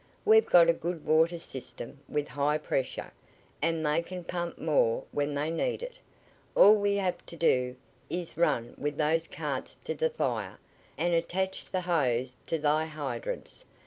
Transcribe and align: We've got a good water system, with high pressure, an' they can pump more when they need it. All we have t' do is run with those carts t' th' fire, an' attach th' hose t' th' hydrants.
We've 0.25 0.47
got 0.47 0.67
a 0.67 0.73
good 0.73 1.05
water 1.05 1.37
system, 1.37 1.99
with 2.09 2.29
high 2.29 2.57
pressure, 2.57 3.11
an' 3.61 3.83
they 3.83 4.01
can 4.01 4.23
pump 4.23 4.57
more 4.57 5.03
when 5.11 5.35
they 5.35 5.51
need 5.51 5.83
it. 5.83 5.99
All 6.55 6.73
we 6.75 6.95
have 6.95 7.23
t' 7.27 7.35
do 7.35 7.75
is 8.09 8.35
run 8.35 8.73
with 8.79 8.97
those 8.97 9.27
carts 9.27 9.77
t' 9.83 9.93
th' 9.93 10.11
fire, 10.11 10.57
an' 10.97 11.11
attach 11.13 11.65
th' 11.71 11.75
hose 11.83 12.35
t' 12.47 12.57
th' 12.57 12.63
hydrants. 12.63 13.65